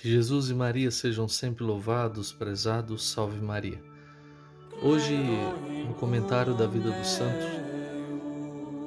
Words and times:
Que 0.00 0.08
Jesus 0.08 0.48
e 0.48 0.54
Maria 0.54 0.92
sejam 0.92 1.26
sempre 1.26 1.64
louvados, 1.64 2.30
prezados, 2.30 3.10
salve 3.10 3.40
Maria. 3.40 3.82
Hoje, 4.80 5.12
no 5.88 5.92
comentário 5.94 6.54
da 6.54 6.68
vida 6.68 6.88
dos 6.92 7.08
santos, 7.08 7.48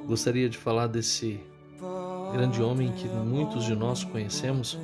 gostaria 0.08 0.48
de 0.48 0.58
falar 0.58 0.88
desse 0.88 1.38
grande 2.32 2.62
homem 2.62 2.94
que 2.94 3.10
muitos 3.10 3.66
de 3.66 3.76
nós 3.76 4.06
conhecemos, 4.06 4.80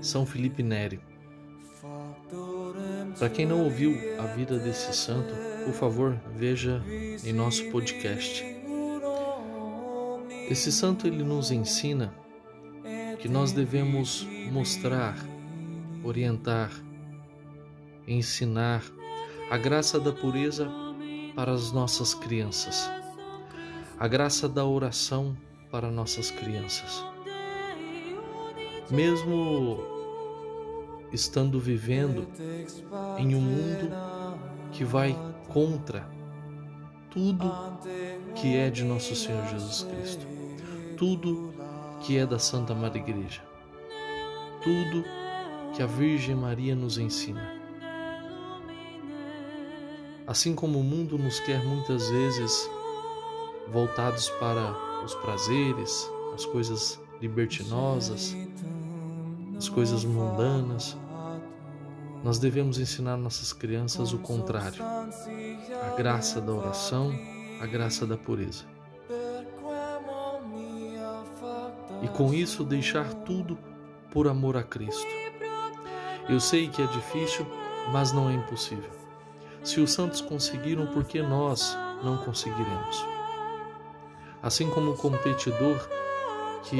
São 0.00 0.26
Felipe 0.26 0.60
Neri. 0.60 0.98
Para 3.16 3.28
quem 3.28 3.46
não 3.46 3.62
ouviu 3.62 3.96
a 4.18 4.26
vida 4.26 4.58
desse 4.58 4.92
santo, 4.92 5.32
por 5.64 5.74
favor, 5.74 6.20
veja 6.34 6.82
em 7.24 7.32
nosso 7.32 7.70
podcast. 7.70 8.44
Esse 10.50 10.72
santo 10.72 11.06
ele 11.06 11.22
nos 11.22 11.52
ensina 11.52 12.12
que 13.20 13.28
nós 13.28 13.52
devemos 13.52 14.26
mostrar 14.50 15.29
orientar, 16.02 16.70
ensinar 18.06 18.82
a 19.50 19.56
graça 19.56 19.98
da 19.98 20.12
pureza 20.12 20.70
para 21.34 21.52
as 21.52 21.72
nossas 21.72 22.14
crianças, 22.14 22.90
a 23.98 24.08
graça 24.08 24.48
da 24.48 24.64
oração 24.64 25.36
para 25.70 25.90
nossas 25.90 26.30
crianças. 26.30 27.04
Mesmo 28.90 29.78
estando 31.12 31.58
vivendo 31.60 32.26
em 33.18 33.34
um 33.34 33.40
mundo 33.40 33.90
que 34.72 34.84
vai 34.84 35.16
contra 35.48 36.08
tudo 37.10 37.52
que 38.34 38.56
é 38.56 38.70
de 38.70 38.84
nosso 38.84 39.14
Senhor 39.16 39.44
Jesus 39.46 39.82
Cristo, 39.82 40.26
tudo 40.96 41.52
que 42.00 42.16
é 42.16 42.24
da 42.24 42.38
Santa 42.38 42.74
Madre 42.74 43.00
Igreja, 43.00 43.42
tudo 44.62 45.04
que 45.74 45.82
a 45.82 45.86
Virgem 45.86 46.34
Maria 46.34 46.74
nos 46.74 46.98
ensina. 46.98 47.60
Assim 50.26 50.54
como 50.54 50.78
o 50.78 50.84
mundo 50.84 51.18
nos 51.18 51.40
quer 51.40 51.64
muitas 51.64 52.08
vezes 52.08 52.70
voltados 53.72 54.28
para 54.30 54.74
os 55.04 55.14
prazeres, 55.16 56.08
as 56.34 56.44
coisas 56.44 57.00
libertinosas, 57.20 58.36
as 59.56 59.68
coisas 59.68 60.04
mundanas, 60.04 60.96
nós 62.22 62.38
devemos 62.38 62.78
ensinar 62.78 63.16
nossas 63.16 63.52
crianças 63.52 64.12
o 64.12 64.18
contrário, 64.18 64.82
a 64.84 65.96
graça 65.96 66.40
da 66.40 66.52
oração, 66.52 67.12
a 67.60 67.66
graça 67.66 68.06
da 68.06 68.16
pureza. 68.16 68.64
E 72.02 72.08
com 72.08 72.32
isso 72.32 72.64
deixar 72.64 73.12
tudo 73.24 73.58
por 74.10 74.28
amor 74.28 74.56
a 74.56 74.62
Cristo. 74.62 75.19
Eu 76.28 76.40
sei 76.40 76.68
que 76.68 76.82
é 76.82 76.86
difícil, 76.86 77.46
mas 77.92 78.12
não 78.12 78.28
é 78.28 78.34
impossível. 78.34 78.90
Se 79.62 79.80
os 79.80 79.92
santos 79.92 80.20
conseguiram, 80.20 80.86
por 80.86 81.04
que 81.04 81.20
nós 81.20 81.76
não 82.02 82.18
conseguiremos? 82.18 83.04
Assim 84.42 84.70
como 84.70 84.92
o 84.92 84.96
competidor 84.96 85.78
que 86.64 86.78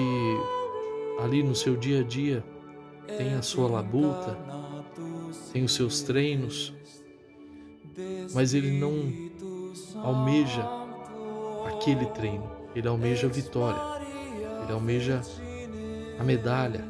ali 1.22 1.42
no 1.42 1.54
seu 1.54 1.76
dia 1.76 2.00
a 2.00 2.02
dia 2.02 2.44
tem 3.18 3.34
a 3.34 3.42
sua 3.42 3.68
labuta, 3.68 4.38
tem 5.52 5.64
os 5.64 5.74
seus 5.74 6.00
treinos, 6.00 6.72
mas 8.34 8.54
ele 8.54 8.78
não 8.78 8.94
almeja 10.02 10.66
aquele 11.66 12.06
treino, 12.06 12.50
ele 12.74 12.88
almeja 12.88 13.26
a 13.26 13.30
vitória, 13.30 13.80
ele 14.62 14.72
almeja 14.72 15.20
a 16.18 16.24
medalha, 16.24 16.84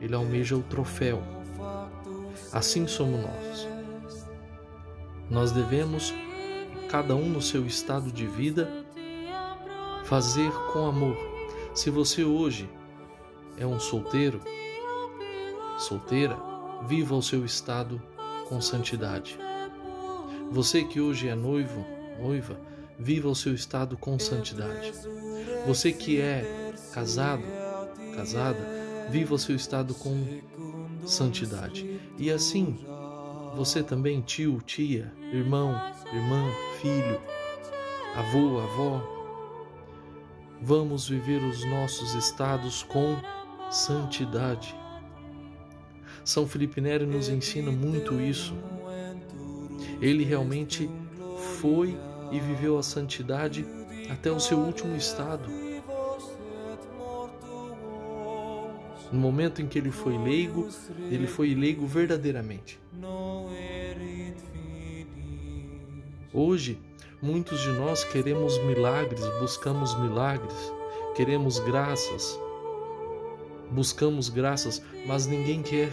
ele 0.00 0.14
almeja 0.14 0.56
o 0.56 0.62
troféu. 0.62 1.35
Assim 2.56 2.86
somos 2.86 3.20
nós. 3.20 3.68
Nós 5.28 5.52
devemos, 5.52 6.14
cada 6.88 7.14
um 7.14 7.28
no 7.28 7.42
seu 7.42 7.66
estado 7.66 8.10
de 8.10 8.26
vida, 8.26 8.66
fazer 10.06 10.50
com 10.72 10.86
amor. 10.86 11.18
Se 11.74 11.90
você 11.90 12.24
hoje 12.24 12.66
é 13.58 13.66
um 13.66 13.78
solteiro, 13.78 14.40
solteira, 15.76 16.38
viva 16.88 17.14
o 17.14 17.20
seu 17.20 17.44
estado 17.44 18.00
com 18.48 18.58
santidade. 18.58 19.38
Você 20.50 20.82
que 20.82 20.98
hoje 20.98 21.28
é 21.28 21.34
noivo, 21.34 21.84
noiva, 22.18 22.58
viva 22.98 23.28
o 23.28 23.36
seu 23.36 23.52
estado 23.52 23.98
com 23.98 24.18
santidade. 24.18 24.94
Você 25.66 25.92
que 25.92 26.18
é 26.22 26.72
casado, 26.90 27.44
casada, 28.14 28.66
viva 29.10 29.34
o 29.34 29.38
seu 29.38 29.54
estado 29.54 29.92
com 29.92 30.40
santidade. 31.04 32.00
E 32.18 32.30
assim, 32.30 32.78
você 33.54 33.82
também, 33.82 34.20
tio, 34.20 34.60
tia, 34.64 35.12
irmão, 35.32 35.74
irmã, 36.12 36.44
filho, 36.80 37.20
avô, 38.14 38.60
avó, 38.60 39.02
vamos 40.60 41.08
viver 41.08 41.42
os 41.42 41.64
nossos 41.64 42.14
estados 42.14 42.82
com 42.82 43.16
santidade. 43.70 44.74
São 46.24 46.46
Felipe 46.46 46.80
Neri 46.80 47.06
nos 47.06 47.28
ensina 47.28 47.70
muito 47.70 48.20
isso. 48.20 48.54
Ele 50.00 50.24
realmente 50.24 50.90
foi 51.60 51.96
e 52.32 52.40
viveu 52.40 52.78
a 52.78 52.82
santidade 52.82 53.66
até 54.10 54.30
o 54.30 54.40
seu 54.40 54.58
último 54.58 54.96
estado. 54.96 55.65
No 59.12 59.20
momento 59.20 59.62
em 59.62 59.66
que 59.66 59.78
ele 59.78 59.90
foi 59.90 60.18
leigo, 60.18 60.68
ele 61.10 61.26
foi 61.26 61.54
leigo 61.54 61.86
verdadeiramente. 61.86 62.78
Hoje, 66.32 66.78
muitos 67.22 67.60
de 67.60 67.70
nós 67.70 68.04
queremos 68.04 68.58
milagres, 68.64 69.24
buscamos 69.40 69.98
milagres, 69.98 70.72
queremos 71.14 71.58
graças, 71.60 72.38
buscamos 73.70 74.28
graças, 74.28 74.82
mas 75.06 75.26
ninguém 75.26 75.62
quer 75.62 75.92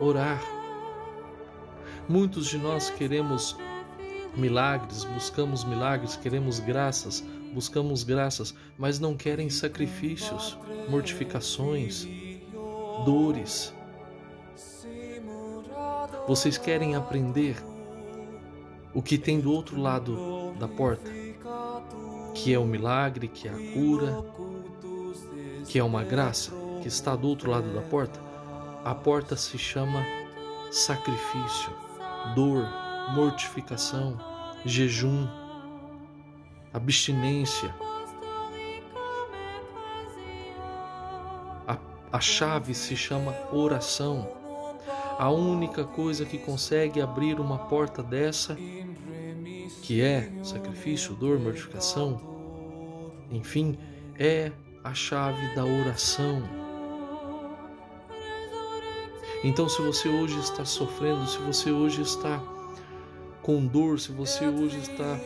orar. 0.00 0.42
Muitos 2.08 2.48
de 2.48 2.58
nós 2.58 2.90
queremos 2.90 3.56
milagres, 4.36 5.04
buscamos 5.04 5.64
milagres, 5.64 6.16
queremos 6.16 6.58
graças, 6.60 7.24
buscamos 7.52 8.02
graças, 8.02 8.54
mas 8.76 8.98
não 8.98 9.16
querem 9.16 9.48
sacrifícios, 9.48 10.58
mortificações, 10.88 12.06
dores. 13.04 13.74
Vocês 16.26 16.58
querem 16.58 16.94
aprender 16.94 17.56
o 18.94 19.02
que 19.02 19.16
tem 19.16 19.40
do 19.40 19.52
outro 19.52 19.80
lado 19.80 20.52
da 20.58 20.68
porta, 20.68 21.10
que 22.34 22.52
é 22.52 22.58
o 22.58 22.64
milagre, 22.64 23.28
que 23.28 23.48
é 23.48 23.50
a 23.50 23.72
cura, 23.72 24.24
que 25.66 25.78
é 25.78 25.84
uma 25.84 26.02
graça 26.02 26.52
que 26.80 26.88
está 26.88 27.14
do 27.16 27.28
outro 27.28 27.50
lado 27.50 27.72
da 27.72 27.82
porta? 27.82 28.20
A 28.84 28.94
porta 28.94 29.36
se 29.36 29.58
chama 29.58 30.02
sacrifício, 30.70 31.70
dor, 32.34 32.66
mortificação, 33.14 34.18
jejum, 34.64 35.26
abstinência. 36.72 37.74
A 42.10 42.20
chave 42.20 42.74
se 42.74 42.96
chama 42.96 43.34
oração. 43.52 44.28
A 45.18 45.30
única 45.30 45.84
coisa 45.84 46.24
que 46.24 46.38
consegue 46.38 47.00
abrir 47.00 47.38
uma 47.40 47.58
porta 47.58 48.02
dessa, 48.02 48.56
que 49.82 50.00
é 50.00 50.30
sacrifício, 50.42 51.14
dor, 51.14 51.38
mortificação, 51.38 52.20
enfim, 53.30 53.78
é 54.18 54.52
a 54.82 54.94
chave 54.94 55.54
da 55.54 55.64
oração. 55.64 56.42
Então, 59.44 59.68
se 59.68 59.82
você 59.82 60.08
hoje 60.08 60.38
está 60.40 60.64
sofrendo, 60.64 61.26
se 61.26 61.38
você 61.38 61.70
hoje 61.70 62.02
está 62.02 62.42
com 63.42 63.66
dor, 63.66 64.00
se 64.00 64.10
você 64.10 64.46
hoje 64.46 64.78
está 64.78 65.18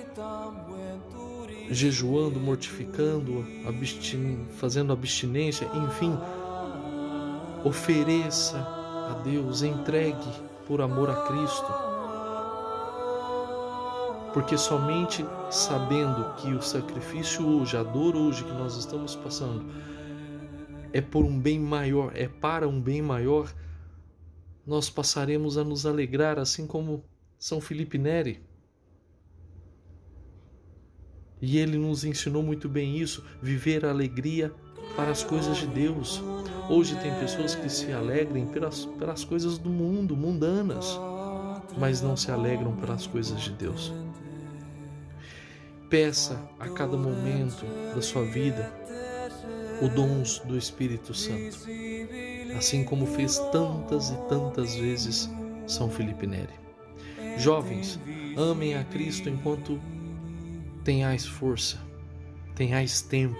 jejuando, 1.70 2.38
mortificando, 2.38 3.46
abstin 3.66 4.46
fazendo 4.56 4.92
abstinência, 4.92 5.66
enfim, 5.74 6.18
Ofereça 7.64 8.58
a 8.58 9.20
Deus, 9.22 9.62
entregue 9.62 10.32
por 10.66 10.80
amor 10.80 11.08
a 11.10 11.22
Cristo. 11.22 11.72
Porque 14.32 14.58
somente 14.58 15.24
sabendo 15.50 16.34
que 16.36 16.52
o 16.52 16.60
sacrifício 16.60 17.46
hoje, 17.46 17.76
a 17.76 17.82
dor 17.82 18.16
hoje 18.16 18.42
que 18.42 18.52
nós 18.52 18.76
estamos 18.76 19.14
passando, 19.14 19.64
é 20.92 21.00
por 21.00 21.24
um 21.24 21.38
bem 21.38 21.60
maior, 21.60 22.10
é 22.16 22.26
para 22.26 22.66
um 22.66 22.80
bem 22.80 23.00
maior, 23.00 23.52
nós 24.66 24.90
passaremos 24.90 25.56
a 25.56 25.62
nos 25.62 25.86
alegrar, 25.86 26.38
assim 26.38 26.66
como 26.66 27.04
São 27.38 27.60
Felipe 27.60 27.96
Neri. 27.96 28.42
E 31.42 31.58
ele 31.58 31.76
nos 31.76 32.04
ensinou 32.04 32.40
muito 32.40 32.68
bem 32.68 32.96
isso: 32.96 33.24
viver 33.42 33.84
a 33.84 33.90
alegria 33.90 34.54
para 34.94 35.10
as 35.10 35.24
coisas 35.24 35.56
de 35.56 35.66
Deus. 35.66 36.22
Hoje 36.70 36.94
tem 37.00 37.12
pessoas 37.16 37.56
que 37.56 37.68
se 37.68 37.92
alegrem 37.92 38.46
pelas, 38.46 38.86
pelas 38.86 39.24
coisas 39.24 39.58
do 39.58 39.68
mundo, 39.68 40.16
mundanas, 40.16 40.98
mas 41.76 42.00
não 42.00 42.16
se 42.16 42.30
alegram 42.30 42.76
pelas 42.76 43.08
coisas 43.08 43.40
de 43.40 43.50
Deus. 43.50 43.92
Peça 45.90 46.40
a 46.58 46.68
cada 46.68 46.96
momento 46.96 47.66
da 47.92 48.00
sua 48.00 48.24
vida 48.24 48.72
o 49.82 49.88
dons 49.88 50.38
do 50.46 50.56
Espírito 50.56 51.12
Santo, 51.12 51.58
assim 52.56 52.84
como 52.84 53.04
fez 53.04 53.38
tantas 53.50 54.10
e 54.10 54.16
tantas 54.28 54.76
vezes 54.76 55.28
São 55.66 55.90
Felipe 55.90 56.26
Neri. 56.26 56.54
Jovens, 57.36 57.98
amem 58.36 58.76
a 58.76 58.84
Cristo 58.84 59.28
enquanto 59.28 59.80
tenhais 60.84 61.26
força, 61.26 61.78
tenhais 62.54 63.02
tempo. 63.02 63.36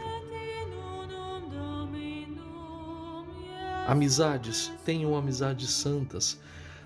Amizades, 3.87 4.73
tenham 4.85 5.17
amizades 5.17 5.71
santas. 5.71 6.41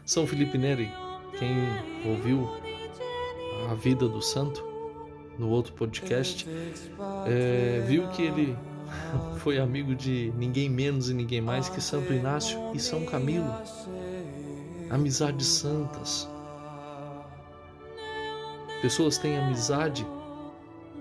São 0.05 0.27
Felipe 0.27 0.57
Neri, 0.57 0.91
quem 1.39 1.57
ouviu 2.11 2.49
a 3.71 3.75
vida 3.75 4.09
do 4.09 4.23
santo, 4.23 4.65
no 5.39 5.51
outro 5.51 5.73
podcast, 5.75 6.49
é, 7.27 7.85
viu 7.87 8.09
que 8.09 8.23
ele 8.23 8.57
foi 9.39 9.59
amigo 9.59 9.95
de 9.95 10.33
ninguém 10.37 10.71
menos 10.71 11.11
e 11.11 11.15
ninguém 11.15 11.41
mais 11.41 11.69
que 11.69 11.81
Santo 11.81 12.13
Inácio 12.13 12.59
e 12.73 12.79
São 12.79 13.05
Camilo. 13.05 13.53
Amizades 14.89 15.47
santas. 15.47 16.29
Pessoas 18.81 19.19
têm 19.19 19.37
amizade, 19.37 20.07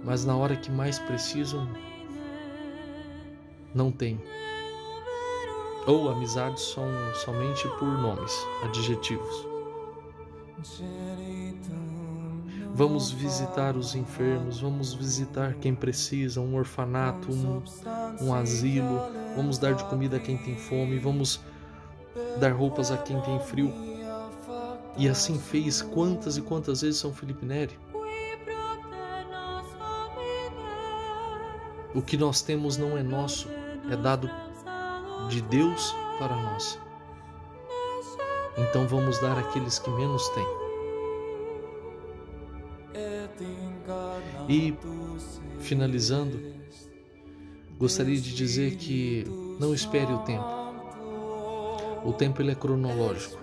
mas 0.05 0.23
na 0.23 0.37
hora 0.37 0.55
que 0.55 0.71
mais 0.71 0.99
precisam, 0.99 1.67
não 3.73 3.91
têm. 3.91 4.21
Ou 5.87 6.09
amizades 6.09 6.63
são 6.63 6.87
somente 7.15 7.67
por 7.79 7.87
nomes, 7.87 8.33
adjetivos. 8.63 9.47
Vamos 12.73 13.09
visitar 13.11 13.75
os 13.75 13.95
enfermos, 13.95 14.59
vamos 14.59 14.93
visitar 14.93 15.55
quem 15.55 15.73
precisa, 15.73 16.39
um 16.39 16.55
orfanato, 16.55 17.31
um, 17.31 17.63
um 18.21 18.33
asilo, 18.33 18.99
vamos 19.35 19.57
dar 19.57 19.73
de 19.73 19.83
comida 19.85 20.17
a 20.17 20.19
quem 20.19 20.37
tem 20.37 20.55
fome, 20.55 20.99
vamos 20.99 21.39
dar 22.39 22.51
roupas 22.51 22.91
a 22.91 22.97
quem 22.97 23.19
tem 23.21 23.39
frio. 23.39 23.73
E 24.97 25.09
assim 25.09 25.39
fez 25.39 25.81
quantas 25.81 26.37
e 26.37 26.41
quantas 26.41 26.81
vezes 26.81 26.99
São 26.99 27.13
Felipe 27.13 27.45
Neri. 27.45 27.77
O 31.95 32.01
que 32.01 32.17
nós 32.17 32.41
temos 32.41 32.75
não 32.75 32.97
é 32.97 33.01
nosso, 33.01 33.47
é 33.89 33.95
dado 33.95 34.29
de 35.29 35.41
Deus 35.41 35.95
para 36.19 36.35
nós. 36.35 36.77
Então 38.57 38.85
vamos 38.85 39.17
dar 39.19 39.37
àqueles 39.37 39.79
que 39.79 39.89
menos 39.89 40.27
têm. 40.29 40.47
E, 44.49 44.77
finalizando, 45.59 46.37
gostaria 47.77 48.19
de 48.19 48.35
dizer 48.35 48.75
que 48.75 49.23
não 49.57 49.73
espere 49.73 50.11
o 50.11 50.19
tempo. 50.19 50.45
O 52.03 52.11
tempo 52.11 52.41
ele 52.41 52.51
é 52.51 52.55
cronológico. 52.55 53.39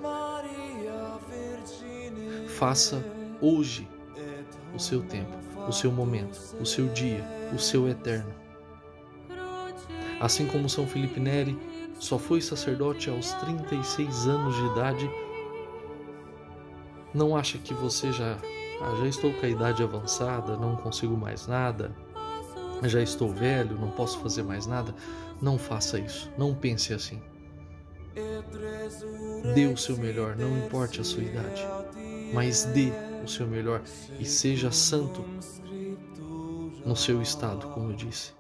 Faça 2.49 3.03
hoje 3.41 3.89
o 4.75 4.79
seu 4.79 5.03
tempo, 5.03 5.33
o 5.67 5.73
seu 5.73 5.91
momento, 5.91 6.39
o 6.61 6.67
seu 6.67 6.89
dia, 6.89 7.25
o 7.55 7.59
seu 7.59 7.89
eterno. 7.89 8.42
Assim 10.23 10.47
como 10.47 10.69
São 10.69 10.87
Felipe 10.87 11.19
Neri 11.19 11.59
só 11.99 12.17
foi 12.17 12.41
sacerdote 12.41 13.11
aos 13.11 13.33
36 13.33 14.29
anos 14.29 14.55
de 14.55 14.65
idade, 14.67 15.11
não 17.13 17.37
acha 17.37 17.59
que 17.59 17.75
você 17.75 18.13
já 18.13 18.39
ah, 18.81 18.97
já 19.01 19.09
estou 19.09 19.33
com 19.35 19.45
a 19.45 19.49
idade 19.49 19.83
avançada, 19.83 20.57
não 20.57 20.77
consigo 20.77 21.17
mais 21.17 21.49
nada, 21.49 21.95
já 22.85 23.03
estou 23.03 23.29
velho, 23.33 23.77
não 23.77 23.91
posso 23.91 24.21
fazer 24.21 24.45
mais 24.45 24.65
nada. 24.65 24.95
Não 25.41 25.59
faça 25.59 25.99
isso, 25.99 26.31
não 26.39 26.55
pense 26.55 26.95
assim. 26.95 27.21
Dê 29.55 29.67
o 29.67 29.77
seu 29.77 29.97
melhor, 29.97 30.37
não 30.37 30.57
importe 30.57 31.01
a 31.01 31.05
sua 31.05 31.25
idade, 31.25 31.67
mas 32.33 32.65
dê 32.67 32.93
o 33.25 33.29
seu 33.29 33.47
melhor 33.47 33.83
e 34.21 34.25
seja 34.25 34.71
santo 34.71 35.25
no 36.87 36.95
seu 36.95 37.21
estado, 37.21 37.69
como 37.69 37.91
eu 37.91 37.97
disse. 37.97 38.33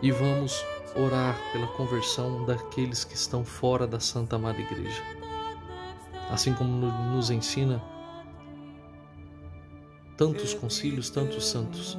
E 0.00 0.12
vamos 0.12 0.64
orar 0.94 1.36
pela 1.52 1.66
conversão 1.68 2.44
daqueles 2.44 3.02
que 3.04 3.14
estão 3.14 3.44
fora 3.44 3.86
da 3.86 3.98
Santa 3.98 4.36
Amada 4.36 4.60
Igreja. 4.60 5.02
Assim 6.30 6.54
como 6.54 6.70
nos 6.70 7.30
ensina 7.30 7.82
tantos 10.16 10.54
concílios, 10.54 11.10
tantos 11.10 11.48
santos, 11.48 11.98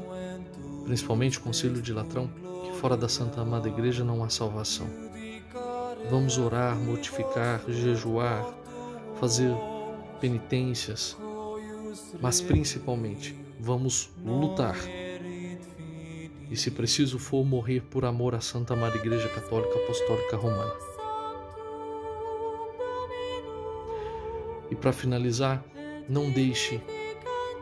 principalmente 0.85 1.39
o 1.39 1.41
concílio 1.41 1.81
de 1.81 1.91
Latrão, 1.91 2.29
que 2.63 2.73
fora 2.79 2.95
da 2.95 3.09
Santa 3.09 3.41
Amada 3.41 3.67
Igreja 3.67 4.03
não 4.03 4.23
há 4.23 4.29
salvação. 4.29 4.87
Vamos 6.09 6.37
orar, 6.37 6.75
mortificar, 6.77 7.61
jejuar, 7.67 8.45
fazer 9.19 9.53
penitências, 10.21 11.17
mas 12.21 12.39
principalmente 12.39 13.37
vamos 13.59 14.09
lutar. 14.23 14.77
E 16.49 16.55
se 16.55 16.71
preciso 16.71 17.19
for 17.19 17.45
morrer 17.45 17.81
por 17.81 18.03
amor 18.03 18.33
à 18.33 18.41
Santa 18.41 18.73
Amada 18.73 18.97
Igreja 18.97 19.29
Católica 19.29 19.77
Apostólica 19.77 20.35
Romana. 20.35 20.73
E 24.71 24.75
para 24.75 24.91
finalizar, 24.91 25.63
não 26.07 26.31
deixe 26.31 26.81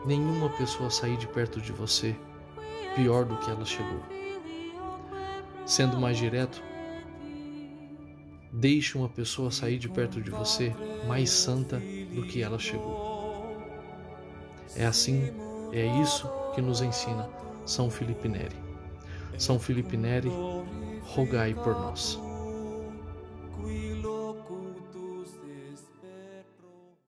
nenhuma 0.06 0.48
pessoa 0.50 0.88
sair 0.88 1.18
de 1.18 1.26
perto 1.26 1.60
de 1.60 1.70
você 1.70 2.16
pior 2.94 3.26
do 3.26 3.36
que 3.36 3.50
ela 3.50 3.64
chegou. 3.64 4.02
Sendo 5.66 6.00
mais 6.00 6.16
direto, 6.16 6.62
deixe 8.50 8.96
uma 8.96 9.08
pessoa 9.08 9.50
sair 9.50 9.78
de 9.78 9.88
perto 9.88 10.20
de 10.20 10.30
você 10.30 10.74
mais 11.06 11.28
santa 11.30 11.78
do 12.14 12.22
que 12.26 12.42
ela 12.42 12.58
chegou. 12.58 13.56
É 14.74 14.86
assim, 14.86 15.30
é 15.72 15.84
isso 16.00 16.26
que 16.54 16.62
nos 16.62 16.80
ensina 16.80 17.28
São 17.66 17.90
Felipe 17.90 18.28
Neri. 18.28 18.67
São 19.36 19.58
Felipe 19.58 19.96
Neri, 19.96 20.30
rogai 21.02 21.54
por 21.54 21.74
nós. 21.74 22.27